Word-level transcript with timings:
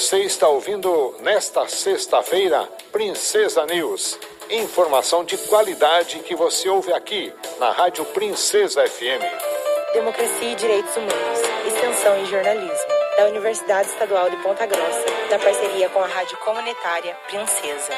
Você 0.00 0.20
está 0.20 0.48
ouvindo 0.48 1.14
nesta 1.20 1.68
sexta-feira 1.68 2.66
Princesa 2.90 3.66
News. 3.66 4.18
Informação 4.48 5.22
de 5.22 5.36
qualidade 5.36 6.20
que 6.20 6.34
você 6.34 6.70
ouve 6.70 6.90
aqui 6.90 7.30
na 7.58 7.70
Rádio 7.70 8.06
Princesa 8.06 8.82
FM. 8.86 9.22
Democracia 9.92 10.52
e 10.52 10.54
Direitos 10.54 10.96
Humanos. 10.96 11.38
Extensão 11.66 12.16
em 12.16 12.24
Jornalismo. 12.24 12.88
Da 13.18 13.26
Universidade 13.26 13.90
Estadual 13.90 14.30
de 14.30 14.36
Ponta 14.38 14.64
Grossa, 14.64 15.04
na 15.30 15.38
parceria 15.38 15.90
com 15.90 16.00
a 16.00 16.06
Rádio 16.06 16.38
Comunitária 16.38 17.14
Princesa. 17.28 17.92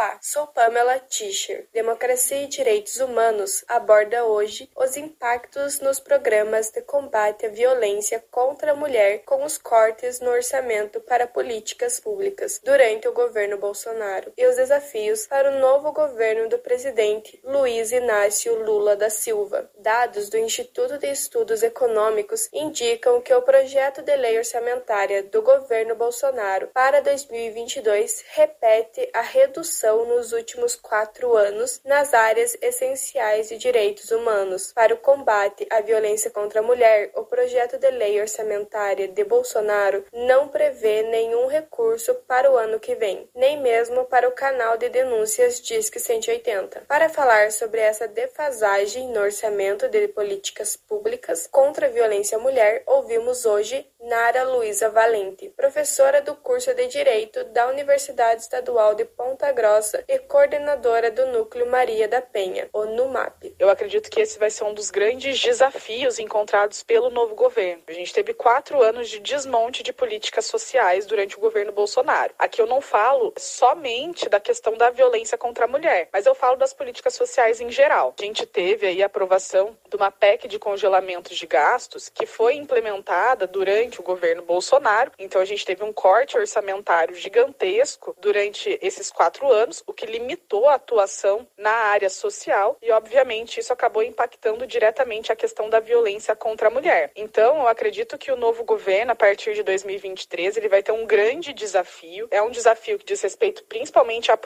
Olá, 0.00 0.18
sou 0.22 0.46
Pamela 0.46 0.98
Tischer. 0.98 1.68
Democracia 1.74 2.44
e 2.44 2.46
Direitos 2.46 2.96
Humanos 2.96 3.62
aborda 3.68 4.24
hoje 4.24 4.70
os 4.74 4.96
impactos 4.96 5.78
nos 5.80 6.00
programas 6.00 6.70
de 6.70 6.80
combate 6.80 7.44
à 7.44 7.50
violência 7.50 8.24
contra 8.30 8.72
a 8.72 8.74
mulher 8.74 9.18
com 9.26 9.44
os 9.44 9.58
cortes 9.58 10.18
no 10.18 10.30
orçamento 10.30 11.02
para 11.02 11.26
políticas 11.26 12.00
públicas 12.00 12.58
durante 12.64 13.08
o 13.08 13.12
governo 13.12 13.58
Bolsonaro 13.58 14.32
e 14.38 14.46
os 14.46 14.56
desafios 14.56 15.26
para 15.26 15.50
o 15.50 15.58
novo 15.58 15.92
governo 15.92 16.48
do 16.48 16.58
presidente 16.58 17.38
Luiz 17.44 17.92
Inácio 17.92 18.54
Lula 18.64 18.96
da 18.96 19.10
Silva. 19.10 19.70
Dados 19.78 20.30
do 20.30 20.38
Instituto 20.38 20.96
de 20.96 21.08
Estudos 21.08 21.62
Econômicos 21.62 22.48
indicam 22.54 23.20
que 23.20 23.34
o 23.34 23.42
projeto 23.42 24.00
de 24.00 24.16
lei 24.16 24.38
orçamentária 24.38 25.22
do 25.22 25.42
governo 25.42 25.94
Bolsonaro 25.94 26.68
para 26.68 27.02
2022 27.02 28.24
repete 28.30 29.06
a 29.12 29.20
redução 29.20 29.89
nos 29.98 30.32
últimos 30.32 30.74
quatro 30.74 31.36
anos 31.36 31.80
nas 31.84 32.14
áreas 32.14 32.56
essenciais 32.62 33.48
de 33.48 33.58
direitos 33.58 34.10
humanos. 34.10 34.72
Para 34.72 34.94
o 34.94 34.98
combate 34.98 35.66
à 35.70 35.80
violência 35.80 36.30
contra 36.30 36.60
a 36.60 36.62
mulher, 36.62 37.10
o 37.14 37.24
projeto 37.24 37.78
de 37.78 37.90
lei 37.90 38.20
orçamentária 38.20 39.08
de 39.08 39.24
Bolsonaro 39.24 40.04
não 40.12 40.48
prevê 40.48 41.02
nenhum 41.02 41.46
recurso 41.46 42.14
para 42.26 42.50
o 42.50 42.56
ano 42.56 42.80
que 42.80 42.94
vem, 42.94 43.28
nem 43.34 43.60
mesmo 43.60 44.04
para 44.04 44.28
o 44.28 44.32
canal 44.32 44.76
de 44.76 44.88
denúncias 44.88 45.60
Disque 45.60 45.98
180. 45.98 46.84
Para 46.86 47.08
falar 47.08 47.52
sobre 47.52 47.80
essa 47.80 48.06
defasagem 48.06 49.08
no 49.08 49.20
orçamento 49.20 49.88
de 49.88 50.08
políticas 50.08 50.76
públicas 50.76 51.46
contra 51.46 51.86
a 51.86 51.90
violência 51.90 52.38
à 52.38 52.40
mulher, 52.40 52.82
ouvimos 52.86 53.44
hoje 53.44 53.86
Nara 54.02 54.44
Luiza 54.44 54.88
Valente, 54.88 55.52
professora 55.54 56.22
do 56.22 56.34
curso 56.34 56.72
de 56.72 56.86
Direito 56.86 57.44
da 57.44 57.68
Universidade 57.68 58.40
Estadual 58.40 58.94
de 58.94 59.04
Ponta 59.04 59.52
Grossa 59.52 60.02
e 60.08 60.18
coordenadora 60.18 61.10
do 61.10 61.26
Núcleo 61.26 61.70
Maria 61.70 62.08
da 62.08 62.22
Penha, 62.22 62.66
o 62.72 62.86
NUMAP. 62.86 63.54
Eu 63.58 63.68
acredito 63.68 64.10
que 64.10 64.20
esse 64.20 64.38
vai 64.38 64.48
ser 64.48 64.64
um 64.64 64.72
dos 64.72 64.90
grandes 64.90 65.38
desafios 65.38 66.18
encontrados 66.18 66.82
pelo 66.82 67.10
novo 67.10 67.34
governo. 67.34 67.82
A 67.86 67.92
gente 67.92 68.14
teve 68.14 68.32
quatro 68.32 68.82
anos 68.82 69.10
de 69.10 69.20
desmonte 69.20 69.82
de 69.82 69.92
políticas 69.92 70.46
sociais 70.46 71.04
durante 71.04 71.36
o 71.36 71.40
governo 71.40 71.70
Bolsonaro. 71.70 72.32
Aqui 72.38 72.62
eu 72.62 72.66
não 72.66 72.80
falo 72.80 73.34
somente 73.36 74.30
da 74.30 74.40
questão 74.40 74.78
da 74.78 74.88
violência 74.88 75.36
contra 75.36 75.66
a 75.66 75.68
mulher, 75.68 76.08
mas 76.10 76.24
eu 76.24 76.34
falo 76.34 76.56
das 76.56 76.72
políticas 76.72 77.14
sociais 77.14 77.60
em 77.60 77.70
geral. 77.70 78.14
A 78.18 78.24
gente 78.24 78.46
teve 78.46 78.86
aí 78.86 79.02
a 79.02 79.06
aprovação 79.06 79.76
de 79.90 79.96
uma 79.96 80.10
PEC 80.10 80.48
de 80.48 80.58
congelamento 80.58 81.34
de 81.34 81.46
gastos 81.46 82.08
que 82.08 82.24
foi 82.24 82.54
implementada 82.54 83.46
durante 83.46 83.89
durante 83.90 84.00
o 84.00 84.02
governo 84.04 84.42
Bolsonaro. 84.42 85.10
Então 85.18 85.40
a 85.40 85.44
gente 85.44 85.66
teve 85.66 85.82
um 85.82 85.92
corte 85.92 86.38
orçamentário 86.38 87.14
gigantesco 87.16 88.16
durante 88.20 88.78
esses 88.80 89.10
quatro 89.10 89.50
anos, 89.50 89.82
o 89.86 89.92
que 89.92 90.06
limitou 90.06 90.68
a 90.68 90.74
atuação 90.74 91.46
na 91.58 91.70
área 91.70 92.08
social 92.08 92.78
e, 92.80 92.90
obviamente, 92.92 93.58
isso 93.58 93.72
acabou 93.72 94.02
impactando 94.02 94.66
diretamente 94.66 95.32
a 95.32 95.36
questão 95.36 95.68
da 95.68 95.80
violência 95.80 96.36
contra 96.36 96.68
a 96.68 96.70
mulher. 96.70 97.10
Então 97.16 97.56
eu 97.56 97.68
acredito 97.68 98.16
que 98.16 98.30
o 98.30 98.36
novo 98.36 98.62
governo, 98.62 99.12
a 99.12 99.16
partir 99.16 99.54
de 99.54 99.62
2023, 99.62 100.56
ele 100.56 100.68
vai 100.68 100.82
ter 100.82 100.92
um 100.92 101.04
grande 101.04 101.52
desafio. 101.52 102.28
É 102.30 102.40
um 102.40 102.50
desafio 102.50 102.98
que 102.98 103.04
diz 103.04 103.20
respeito 103.20 103.64
principalmente 103.64 104.30
à, 104.30 104.38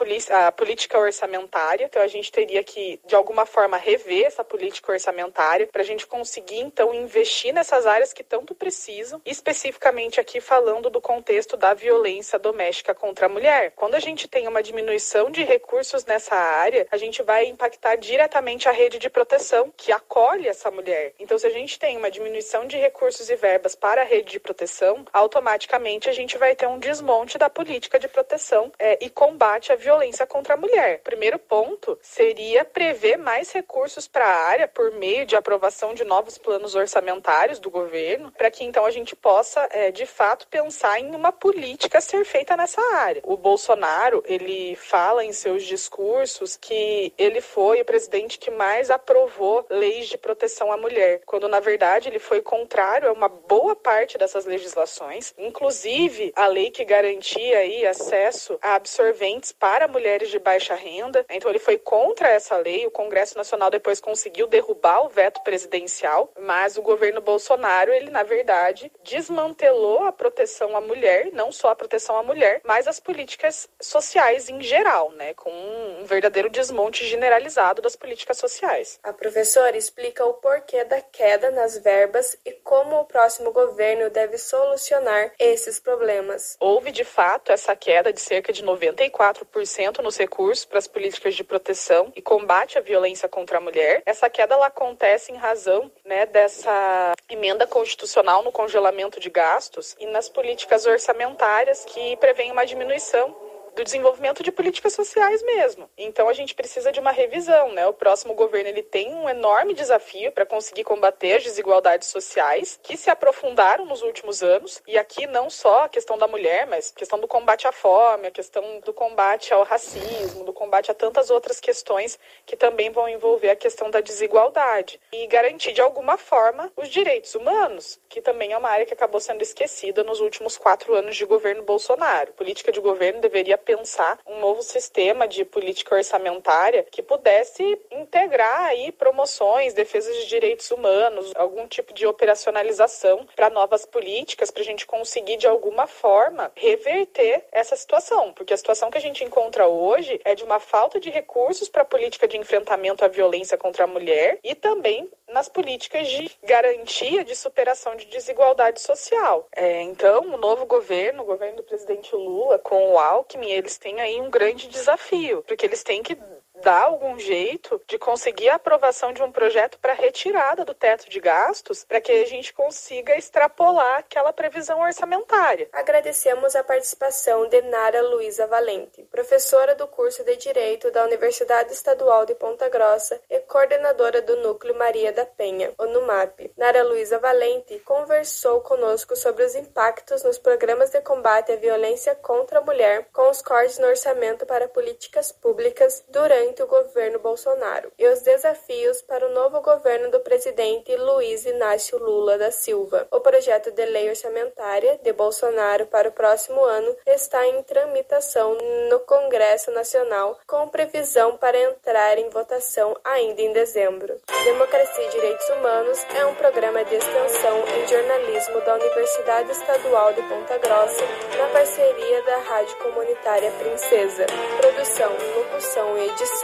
à 0.47 0.51
política 0.51 0.97
orçamentária. 0.97 1.85
Então 1.85 2.01
a 2.01 2.07
gente 2.07 2.31
teria 2.31 2.63
que, 2.63 2.99
de 3.05 3.15
alguma 3.15 3.45
forma, 3.45 3.77
rever 3.77 4.25
essa 4.25 4.43
política 4.43 4.91
orçamentária 4.91 5.67
para 5.67 5.81
a 5.81 5.85
gente 5.85 6.07
conseguir, 6.07 6.59
então, 6.59 6.93
investir 6.93 7.53
nessas 7.53 7.85
áreas 7.85 8.13
que 8.13 8.23
tanto 8.23 8.55
precisam 8.55 9.21
e 9.25 9.34
especificamente 9.35 10.19
aqui 10.19 10.39
falando 10.39 10.89
do 10.89 11.01
contexto 11.01 11.57
da 11.57 11.73
violência 11.73 12.39
doméstica 12.39 12.95
contra 12.95 13.25
a 13.25 13.29
mulher. 13.29 13.73
Quando 13.75 13.95
a 13.95 13.99
gente 13.99 14.27
tem 14.27 14.47
uma 14.47 14.63
diminuição 14.63 15.29
de 15.29 15.43
recursos 15.43 16.05
nessa 16.05 16.35
área, 16.35 16.87
a 16.89 16.97
gente 16.97 17.21
vai 17.21 17.45
impactar 17.45 17.95
diretamente 17.95 18.69
a 18.69 18.71
rede 18.71 18.97
de 18.97 19.09
proteção 19.09 19.71
que 19.75 19.91
acolhe 19.91 20.47
essa 20.47 20.71
mulher. 20.71 21.13
Então, 21.19 21.37
se 21.37 21.45
a 21.45 21.49
gente 21.49 21.77
tem 21.77 21.97
uma 21.97 22.09
diminuição 22.09 22.65
de 22.65 22.77
recursos 22.77 23.29
e 23.29 23.35
verbas 23.35 23.75
para 23.75 24.01
a 24.01 24.05
rede 24.05 24.31
de 24.31 24.39
proteção, 24.39 25.05
automaticamente 25.11 26.09
a 26.09 26.13
gente 26.13 26.37
vai 26.37 26.55
ter 26.55 26.67
um 26.67 26.79
desmonte 26.79 27.37
da 27.37 27.49
política 27.49 27.99
de 27.99 28.07
proteção 28.07 28.71
é, 28.79 28.97
e 29.03 29.09
combate 29.09 29.71
à 29.71 29.75
violência 29.75 30.25
contra 30.25 30.53
a 30.53 30.57
mulher. 30.57 31.01
Primeiro 31.03 31.37
ponto 31.37 31.97
seria 32.01 32.63
prever 32.63 33.17
mais 33.17 33.51
recursos 33.51 34.07
para 34.07 34.25
a 34.25 34.45
área 34.45 34.67
por 34.67 34.91
meio 34.91 35.25
de 35.25 35.35
aprovação 35.35 35.93
de 35.93 36.03
novos 36.03 36.37
planos 36.37 36.75
orçamentários 36.75 37.59
do 37.59 37.69
governo, 37.69 38.31
para 38.31 38.49
que 38.49 38.63
então 38.63 38.85
a 38.85 38.91
gente 38.91 39.15
possa, 39.25 39.67
é, 39.71 39.89
de 39.89 40.05
fato, 40.05 40.47
pensar 40.49 40.99
em 40.99 41.15
uma 41.15 41.31
política 41.31 41.97
a 41.97 42.01
ser 42.01 42.23
feita 42.25 42.55
nessa 42.55 42.79
área. 42.93 43.23
O 43.25 43.35
Bolsonaro, 43.35 44.23
ele 44.27 44.75
fala 44.75 45.25
em 45.25 45.33
seus 45.33 45.63
discursos 45.63 46.55
que 46.55 47.11
ele 47.17 47.41
foi 47.41 47.81
o 47.81 47.85
presidente 47.85 48.37
que 48.37 48.51
mais 48.51 48.91
aprovou 48.91 49.65
leis 49.67 50.09
de 50.09 50.15
proteção 50.15 50.71
à 50.71 50.77
mulher, 50.77 51.23
quando 51.25 51.47
na 51.47 51.59
verdade 51.59 52.07
ele 52.07 52.19
foi 52.19 52.39
contrário 52.39 53.09
a 53.09 53.13
uma 53.13 53.27
boa 53.27 53.75
parte 53.75 54.15
dessas 54.15 54.45
legislações, 54.45 55.33
inclusive 55.39 56.31
a 56.35 56.45
lei 56.45 56.69
que 56.69 56.85
garantia 56.85 57.57
aí 57.57 57.83
acesso 57.83 58.59
a 58.61 58.75
absorventes 58.75 59.51
para 59.51 59.87
mulheres 59.87 60.29
de 60.29 60.37
baixa 60.37 60.75
renda. 60.75 61.25
Então 61.31 61.49
ele 61.49 61.57
foi 61.57 61.79
contra 61.79 62.27
essa 62.27 62.57
lei, 62.57 62.85
o 62.85 62.91
Congresso 62.91 63.35
Nacional 63.35 63.71
depois 63.71 63.99
conseguiu 63.99 64.45
derrubar 64.45 65.03
o 65.03 65.09
veto 65.09 65.41
presidencial, 65.41 66.31
mas 66.39 66.77
o 66.77 66.83
governo 66.83 67.21
Bolsonaro, 67.21 67.91
ele 67.91 68.11
na 68.11 68.21
verdade 68.21 68.91
desmantelou 69.15 70.03
a 70.03 70.11
proteção 70.11 70.75
à 70.75 70.81
mulher, 70.81 71.29
não 71.31 71.49
só 71.49 71.69
a 71.69 71.75
proteção 71.75 72.17
à 72.17 72.23
mulher, 72.23 72.59
mas 72.65 72.85
as 72.85 72.99
políticas 72.99 73.69
sociais 73.79 74.49
em 74.49 74.61
geral, 74.61 75.09
né, 75.11 75.33
com 75.33 75.49
um 75.49 76.03
verdadeiro 76.03 76.49
desmonte 76.49 77.05
generalizado 77.05 77.81
das 77.81 77.95
políticas 77.95 78.37
sociais. 78.37 78.99
A 79.01 79.13
professora 79.13 79.77
explica 79.77 80.25
o 80.25 80.33
porquê 80.33 80.83
da 80.83 81.01
queda 81.01 81.49
nas 81.49 81.77
verbas 81.77 82.37
e 82.45 82.51
como 82.51 82.99
o 82.99 83.05
próximo 83.05 83.53
governo 83.53 84.09
deve 84.09 84.37
solucionar 84.37 85.31
esses 85.39 85.79
problemas. 85.79 86.57
Houve 86.59 86.91
de 86.91 87.05
fato 87.05 87.53
essa 87.53 87.73
queda 87.73 88.11
de 88.11 88.19
cerca 88.19 88.51
de 88.51 88.65
94% 88.65 89.99
nos 89.99 90.17
recursos 90.17 90.65
para 90.65 90.79
as 90.79 90.89
políticas 90.89 91.35
de 91.35 91.43
proteção 91.43 92.11
e 92.17 92.21
combate 92.21 92.77
à 92.77 92.81
violência 92.81 93.29
contra 93.29 93.59
a 93.59 93.61
mulher. 93.61 94.03
Essa 94.05 94.29
queda 94.29 94.55
ela 94.55 94.67
acontece 94.67 95.31
em 95.31 95.37
razão, 95.37 95.89
né, 96.03 96.25
dessa 96.25 97.13
emenda 97.29 97.65
constitucional 97.65 98.43
no 98.43 98.51
congelamento 98.51 99.04
de 99.19 99.29
gastos 99.29 99.95
e 99.99 100.05
nas 100.07 100.27
políticas 100.27 100.85
orçamentárias 100.85 101.85
que 101.85 102.17
prevêem 102.17 102.51
uma 102.51 102.65
diminuição 102.65 103.44
do 103.75 103.83
desenvolvimento 103.83 104.41
de 104.41 104.51
políticas 104.51 104.93
sociais 104.93 105.43
mesmo. 105.43 105.89
Então 105.97 106.29
a 106.29 106.33
gente 106.33 106.55
precisa 106.55 106.91
de 106.91 106.99
uma 106.99 107.11
revisão, 107.11 107.71
né? 107.73 107.85
O 107.87 107.93
próximo 107.93 108.33
governo 108.33 108.69
ele 108.69 108.81
tem 108.81 109.13
um 109.13 109.29
enorme 109.29 109.73
desafio 109.73 110.31
para 110.31 110.45
conseguir 110.45 110.83
combater 110.83 111.33
as 111.33 111.43
desigualdades 111.43 112.07
sociais 112.07 112.79
que 112.81 112.95
se 112.95 113.09
aprofundaram 113.09 113.85
nos 113.85 114.01
últimos 114.01 114.41
anos 114.41 114.81
e 114.87 114.97
aqui 114.97 115.27
não 115.27 115.49
só 115.49 115.83
a 115.83 115.89
questão 115.89 116.17
da 116.17 116.27
mulher, 116.27 116.65
mas 116.67 116.91
a 116.91 116.99
questão 116.99 117.19
do 117.19 117.27
combate 117.27 117.67
à 117.67 117.71
fome, 117.71 118.27
a 118.27 118.31
questão 118.31 118.79
do 118.79 118.93
combate 118.93 119.53
ao 119.53 119.63
racismo, 119.63 120.43
do 120.43 120.53
combate 120.53 120.89
a 120.89 120.93
tantas 120.93 121.29
outras 121.29 121.59
questões 121.59 122.17
que 122.45 122.55
também 122.55 122.89
vão 122.89 123.09
envolver 123.09 123.49
a 123.49 123.55
questão 123.55 123.89
da 123.89 123.99
desigualdade 123.99 124.99
e 125.11 125.27
garantir 125.27 125.73
de 125.73 125.81
alguma 125.81 126.17
forma 126.17 126.71
os 126.75 126.89
direitos 126.89 127.35
humanos, 127.35 127.99
que 128.07 128.21
também 128.21 128.53
é 128.53 128.57
uma 128.57 128.69
área 128.69 128.85
que 128.85 128.93
acabou 128.93 129.19
sendo 129.19 129.41
esquecida 129.41 130.03
nos 130.03 130.21
últimos 130.21 130.57
quatro 130.57 130.93
anos 130.93 131.15
de 131.15 131.25
governo 131.25 131.63
Bolsonaro. 131.63 132.33
Política 132.33 132.71
de 132.71 132.79
governo 132.79 133.19
deveria 133.19 133.57
pensar 133.65 134.19
um 134.25 134.39
novo 134.39 134.61
sistema 134.61 135.27
de 135.27 135.43
política 135.43 135.95
orçamentária 135.95 136.83
que 136.83 137.01
pudesse 137.01 137.77
integrar 137.91 138.61
aí 138.61 138.91
promoções, 138.91 139.73
defesas 139.73 140.15
de 140.17 140.27
direitos 140.27 140.69
humanos, 140.71 141.33
algum 141.35 141.67
tipo 141.67 141.93
de 141.93 142.05
operacionalização 142.05 143.27
para 143.35 143.49
novas 143.49 143.85
políticas, 143.85 144.51
para 144.51 144.61
a 144.61 144.65
gente 144.65 144.85
conseguir 144.85 145.37
de 145.37 145.47
alguma 145.47 145.87
forma 145.87 146.51
reverter 146.55 147.45
essa 147.51 147.75
situação, 147.75 148.31
porque 148.33 148.53
a 148.53 148.57
situação 148.57 148.91
que 148.91 148.97
a 148.97 149.01
gente 149.01 149.23
encontra 149.23 149.67
hoje 149.67 150.21
é 150.23 150.35
de 150.35 150.43
uma 150.43 150.59
falta 150.59 150.99
de 150.99 151.09
recursos 151.09 151.67
para 151.67 151.81
a 151.81 151.85
política 151.85 152.27
de 152.27 152.37
enfrentamento 152.37 153.03
à 153.03 153.07
violência 153.07 153.57
contra 153.57 153.85
a 153.85 153.87
mulher 153.87 154.39
e 154.43 154.53
também 154.53 155.09
nas 155.31 155.49
políticas 155.49 156.07
de 156.07 156.31
garantia 156.43 157.23
de 157.23 157.35
superação 157.35 157.95
de 157.95 158.05
desigualdade 158.05 158.79
social. 158.79 159.47
É, 159.55 159.81
então, 159.81 160.21
o 160.33 160.37
novo 160.37 160.65
governo, 160.65 161.23
o 161.23 161.25
governo 161.25 161.57
do 161.57 161.63
presidente 161.63 162.15
Lula, 162.15 162.59
com 162.59 162.93
o 162.93 162.99
Alckmin, 162.99 163.51
eles 163.51 163.77
têm 163.77 163.99
aí 163.99 164.19
um 164.21 164.29
grande 164.29 164.67
desafio, 164.67 165.43
porque 165.47 165.65
eles 165.65 165.83
têm 165.83 166.03
que 166.03 166.17
dar 166.65 166.85
algum 166.85 167.19
jeito 167.19 167.79
de 167.87 167.99
conseguir 167.99 168.49
a 168.49 168.55
aprovação 168.55 169.13
de 169.13 169.21
um 169.21 169.31
projeto 169.31 169.77
para 169.77 169.93
retirada 169.93 170.65
do 170.65 170.73
teto 170.73 171.07
de 171.07 171.19
gastos, 171.19 171.83
para 171.83 172.01
que 172.01 172.11
a 172.11 172.25
gente 172.25 172.51
consiga 172.51 173.15
extrapolar 173.15 173.99
aquela 173.99 174.33
previsão 174.33 174.79
orçamentária. 174.79 175.69
Agradecemos 175.71 176.55
a 176.55 176.63
participação 176.63 177.47
de 177.47 177.61
Nara 177.61 178.01
Luiza 178.01 178.47
Valente, 178.47 179.03
professora 179.11 179.75
do 179.75 179.85
curso 179.85 180.23
de 180.23 180.35
Direito 180.37 180.89
da 180.89 181.03
Universidade 181.03 181.71
Estadual 181.71 182.25
de 182.25 182.33
Ponta 182.33 182.67
Grossa 182.67 183.21
e 183.29 183.39
coordenadora 183.41 184.19
do 184.23 184.35
Núcleo 184.37 184.73
Maria 184.73 185.13
da 185.13 185.23
Penha, 185.23 185.71
ONUMAP. 185.77 186.51
Nara 186.57 186.83
Luiza 186.83 187.19
Valente 187.19 187.77
conversou 187.81 188.61
conosco 188.61 189.15
sobre 189.15 189.43
os 189.43 189.53
impactos 189.53 190.23
nos 190.23 190.39
programas 190.39 190.89
de 190.89 190.99
combate 191.01 191.51
à 191.51 191.55
violência 191.57 192.15
contra 192.15 192.57
a 192.57 192.63
mulher 192.63 193.07
com 193.13 193.29
os 193.29 193.43
cortes 193.43 193.77
no 193.77 193.85
orçamento 193.85 194.47
para 194.47 194.67
políticas 194.67 195.31
públicas 195.31 196.03
durante 196.09 196.54
o 196.63 196.67
governo 196.67 197.19
Bolsonaro 197.19 197.91
e 197.97 198.07
os 198.07 198.21
desafios 198.21 199.01
para 199.01 199.27
o 199.27 199.31
novo 199.31 199.61
governo 199.61 200.11
do 200.11 200.19
presidente 200.19 200.95
Luiz 200.95 201.45
Inácio 201.45 201.97
Lula 201.97 202.37
da 202.37 202.51
Silva. 202.51 203.07
O 203.11 203.19
projeto 203.19 203.71
de 203.71 203.85
lei 203.85 204.09
orçamentária 204.09 204.99
de 205.03 205.13
Bolsonaro 205.13 205.85
para 205.87 206.09
o 206.09 206.11
próximo 206.11 206.63
ano 206.63 206.95
está 207.05 207.45
em 207.47 207.61
tramitação 207.63 208.57
no 208.89 208.99
Congresso 208.99 209.71
Nacional, 209.71 210.39
com 210.47 210.67
previsão 210.67 211.37
para 211.37 211.59
entrar 211.59 212.17
em 212.17 212.29
votação 212.29 212.95
ainda 213.03 213.41
em 213.41 213.53
dezembro. 213.53 214.19
Democracia 214.43 215.05
e 215.05 215.09
Direitos 215.09 215.49
Humanos 215.49 216.05
é 216.15 216.25
um 216.25 216.35
programa 216.35 216.83
de 216.85 216.95
extensão 216.95 217.63
em 217.67 217.87
jornalismo 217.87 218.61
da 218.61 218.75
Universidade 218.75 219.51
Estadual 219.51 220.13
de 220.13 220.21
Ponta 220.23 220.57
Grossa, 220.57 221.03
na 221.37 221.47
parceria 221.49 222.21
da 222.23 222.37
Rádio 222.37 222.77
Comunitária 222.77 223.51
Princesa. 223.51 224.25
Produção, 224.57 225.11
locução 225.35 225.97
e 225.97 226.09
edição, 226.09 226.34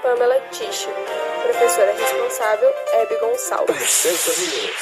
Pamela 0.00 0.38
Tischer. 0.52 0.92
Professora 1.42 1.92
responsável, 1.92 2.72
Hebe 2.92 3.16
Gonçalves. 3.16 4.06